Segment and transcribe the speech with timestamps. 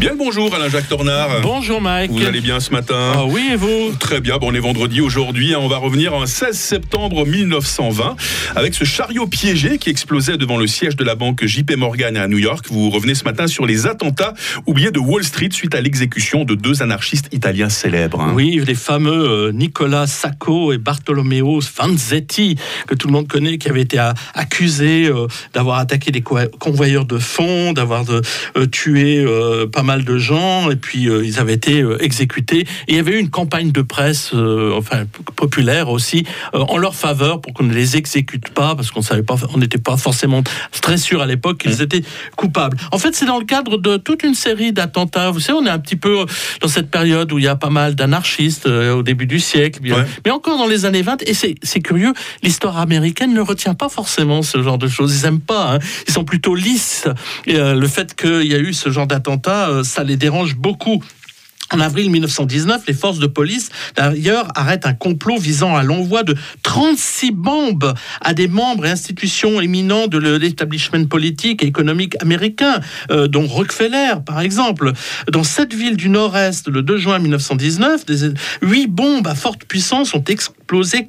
[0.00, 1.42] Bien le bonjour Alain-Jacques Tornard.
[1.42, 2.10] Bonjour Mike.
[2.10, 5.02] Vous allez bien ce matin Ah oui, et vous Très bien, bon, on est vendredi
[5.02, 8.16] aujourd'hui, hein, on va revenir en 16 septembre 1920
[8.56, 12.28] avec ce chariot piégé qui explosait devant le siège de la banque JP Morgan à
[12.28, 12.64] New York.
[12.70, 14.32] Vous revenez ce matin sur les attentats
[14.64, 18.22] oubliés de Wall Street suite à l'exécution de deux anarchistes italiens célèbres.
[18.22, 18.32] hein.
[18.34, 19.12] Oui, les fameux
[19.48, 24.14] euh, Nicolas Sacco et Bartolomeo Vanzetti, que tout le monde connaît, qui avaient été a-
[24.32, 29.89] accusés euh, d'avoir attaqué des co- convoyeurs de fonds, d'avoir euh, tué euh, pas mal
[29.98, 32.60] de gens, et puis euh, ils avaient été euh, exécutés.
[32.60, 35.04] Et il y avait eu une campagne de presse, euh, enfin
[35.36, 39.34] populaire aussi, en leur faveur pour qu'on ne les exécute pas, parce qu'on savait pas,
[39.52, 40.42] on n'était pas forcément
[40.80, 42.02] très sûr à l'époque qu'ils étaient
[42.36, 42.76] coupables.
[42.92, 45.30] En fait, c'est dans le cadre de toute une série d'attentats.
[45.30, 46.24] Vous savez, on est un petit peu
[46.60, 50.04] dans cette période où il y a pas mal d'anarchistes au début du siècle, Ouais.
[50.24, 51.22] mais encore dans les années 20.
[51.26, 55.16] Et c'est c'est curieux, l'histoire américaine ne retient pas forcément ce genre de choses.
[55.20, 55.74] Ils aiment pas.
[55.74, 55.78] hein.
[56.06, 57.06] Ils sont plutôt lisses.
[57.46, 61.02] Et, le fait qu'il y a eu ce genre d'attentat, ça les dérange beaucoup.
[61.72, 66.34] En avril 1919, les forces de police, d'ailleurs, arrêtent un complot visant à l'envoi de
[66.64, 72.80] 36 bombes à des membres et institutions éminents de l'établissement politique et économique américain,
[73.12, 74.92] euh, dont Rockefeller, par exemple.
[75.30, 80.12] Dans cette ville du Nord-Est, le 2 juin 1919, des, huit bombes à forte puissance
[80.14, 80.59] ont explosé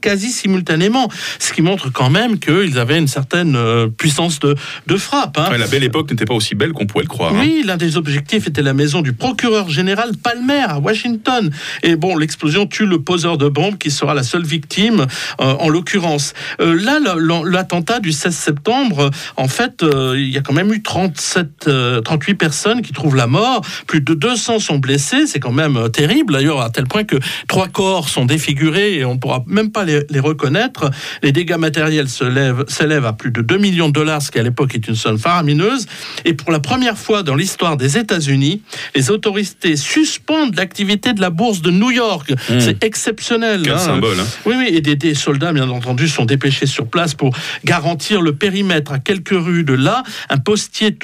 [0.00, 1.08] quasi simultanément,
[1.38, 4.54] ce qui montre quand même qu'ils avaient une certaine euh, puissance de,
[4.86, 5.38] de frappe.
[5.38, 5.48] hein.
[5.50, 7.32] Ouais, la belle époque n'était pas aussi belle qu'on pourrait le croire.
[7.34, 7.38] hein.
[7.40, 11.50] Oui, l'un des objectifs était la maison du procureur général Palmer à Washington.
[11.82, 15.06] Et bon, l'explosion tue le poseur de bombes qui sera la seule victime
[15.40, 16.32] euh, en l'occurrence.
[16.60, 16.98] Euh, là,
[17.44, 22.00] l'attentat du 16 septembre, en fait, euh, il y a quand même eu 37, euh,
[22.00, 23.62] 38 personnes qui trouvent la mort.
[23.86, 25.26] Plus de 200 sont blessés.
[25.26, 27.16] C'est quand même terrible, d'ailleurs, à tel point que
[27.48, 30.90] trois corps sont défigurés et on pourra même pas les, les reconnaître.
[31.22, 34.74] Les dégâts matériels s'élèvent à plus de 2 millions de dollars, ce qui à l'époque
[34.74, 35.86] est une somme faramineuse.
[36.24, 38.62] Et pour la première fois dans l'histoire des États-Unis,
[38.94, 42.32] les autorités suspendent l'activité de la bourse de New York.
[42.60, 43.62] C'est exceptionnel.
[43.62, 43.78] Quel hein.
[43.78, 44.18] symbole.
[44.20, 44.26] hein.
[44.46, 47.34] Oui, oui, et des, des soldats, bien entendu, sont dépêchés sur place pour
[47.64, 48.92] garantir le périmètre.
[48.92, 50.96] À quelques rues de là, un postier,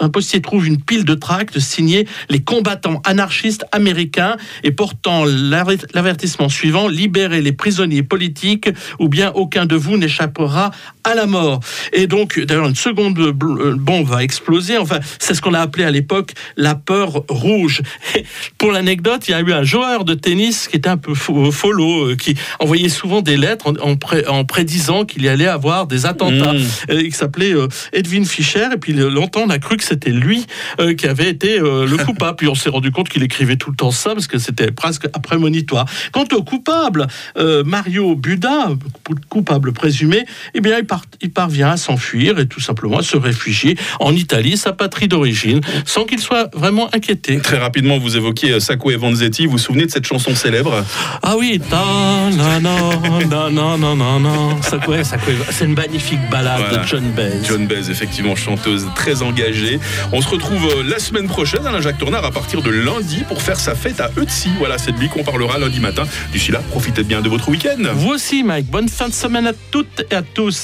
[0.00, 5.78] un postier trouve une pile de tracts signés les combattants anarchistes américains et portant l'aver-
[5.94, 10.70] l'avertissement suivant libérez les prisonniers politiques ou bien aucun de vous n'échappera
[11.04, 11.60] à la mort.
[11.92, 14.76] Et donc, d'ailleurs, une seconde euh, bombe va exploser.
[14.78, 17.82] Enfin, c'est ce qu'on a appelé à l'époque la peur rouge.
[18.14, 18.24] Et
[18.58, 21.50] pour l'anecdote, il y a eu un joueur de tennis qui était un peu fo-
[21.52, 25.86] follow, euh, qui envoyait souvent des lettres en, pré- en prédisant qu'il y allait avoir
[25.86, 26.52] des attentats.
[26.52, 26.62] Mmh.
[26.90, 28.66] Euh, il s'appelait euh, Edwin Fischer.
[28.74, 30.46] Et puis longtemps, on a cru que c'était lui
[30.80, 32.36] euh, qui avait été euh, le coupable.
[32.36, 35.06] Puis on s'est rendu compte qu'il écrivait tout le temps ça parce que c'était presque
[35.22, 35.86] prémonitoire.
[36.12, 37.06] Quant au coupable,
[37.38, 38.68] euh, Mario Buda,
[39.28, 43.18] coupable présumé, eh bien, il, part- il parvient à s'enfuir et tout simplement à se
[43.18, 47.36] réfugier en Italie, sa patrie d'origine, sans qu'il soit vraiment inquiété.
[47.38, 49.44] Très rapidement, vous évoquiez euh, Sacco et Vanzetti.
[49.44, 50.82] Vous vous souvenez de cette chanson célèbre?
[51.22, 51.60] Ah oui,
[55.50, 56.78] c'est une magnifique balade Voilà.
[56.82, 57.44] de John Baez.
[57.46, 59.78] John Baez, effectivement, chanteuse très engagée.
[60.12, 63.42] On se retrouve euh, la semaine prochaine, Alain Jacques Tournard, à partir de lundi pour
[63.42, 64.48] faire sa fête à Eutsy.
[64.58, 66.04] Voilà, c'est de lui qu'on parlera lundi matin.
[66.32, 67.82] D'ici là, profitez bien de votre week-end.
[67.94, 68.66] Vous aussi, Mike.
[68.66, 70.56] Bonne fin de semaine à toutes et à tous.